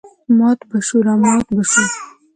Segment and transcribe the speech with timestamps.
[0.37, 1.89] مات به شوو رامات به شوو.